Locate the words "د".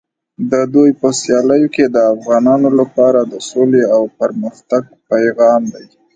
0.51-0.53, 1.95-1.97, 3.23-3.33